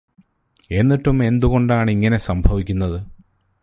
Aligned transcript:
എന്നിട്ടും 0.71 1.23
എന്തുകൊണ്ടാണ് 1.23 1.91
ഇങ്ങനെ 1.91 2.17
സംഭവിക്കുന്നത്? 2.17 2.99